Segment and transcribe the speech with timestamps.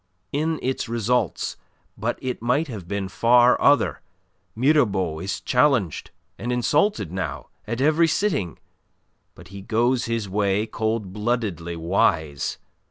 [0.31, 1.57] "In its results.
[1.95, 4.01] But it might have been far other.
[4.55, 8.57] Mirabeau is challenged and insulted now at every sitting.
[9.35, 12.57] But he goes his way, cold bloodedly wise.